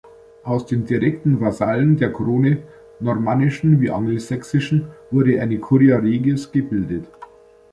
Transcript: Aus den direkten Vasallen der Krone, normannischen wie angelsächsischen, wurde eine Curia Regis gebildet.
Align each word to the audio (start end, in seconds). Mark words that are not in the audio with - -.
Aus 0.43 0.65
den 0.65 0.83
direkten 0.87 1.39
Vasallen 1.41 1.95
der 1.97 2.11
Krone, 2.11 2.63
normannischen 3.01 3.79
wie 3.81 3.91
angelsächsischen, 3.91 4.87
wurde 5.11 5.39
eine 5.39 5.59
Curia 5.59 5.97
Regis 5.97 6.51
gebildet. 6.51 7.05